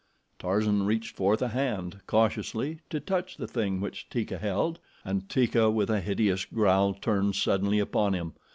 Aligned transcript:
Tarzan 0.39 0.87
reached 0.87 1.15
forth 1.15 1.43
a 1.43 1.49
hand, 1.49 2.01
cautiously, 2.07 2.79
to 2.89 2.99
touch 2.99 3.37
the 3.37 3.45
thing 3.47 3.79
which 3.79 4.09
Teeka 4.09 4.39
held, 4.39 4.79
and 5.05 5.29
Teeka, 5.29 5.69
with 5.71 5.91
a 5.91 6.01
hideous 6.01 6.43
growl, 6.43 6.95
turned 6.95 7.35
suddenly 7.35 7.77
upon 7.77 8.13
him. 8.15 8.33